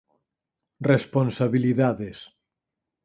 Responsabilidades 0.91 2.19